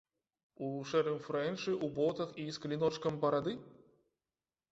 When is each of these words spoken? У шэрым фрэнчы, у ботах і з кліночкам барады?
У 0.67 0.69
шэрым 0.91 1.17
фрэнчы, 1.25 1.75
у 1.87 1.91
ботах 1.99 2.29
і 2.43 2.45
з 2.57 2.63
кліночкам 2.63 3.13
барады? 3.27 3.53